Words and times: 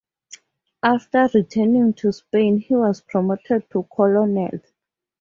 After 0.81 1.29
returning 1.31 1.93
to 1.93 2.11
Spain 2.11 2.57
he 2.57 2.73
was 2.73 3.01
promoted 3.01 3.69
to 3.69 3.87
Colonel. 3.95 4.49